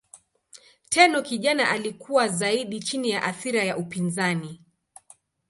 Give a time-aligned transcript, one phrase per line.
[0.89, 4.61] Tenno kijana alikuwa zaidi chini ya athira ya upinzani.